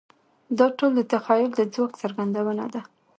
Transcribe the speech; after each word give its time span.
دا 0.57 0.67
ټول 0.77 0.91
د 0.95 1.01
تخیل 1.13 1.51
د 1.55 1.59
ځواک 1.73 1.93
څرګندونه 2.01 2.65
ده. 2.73 2.81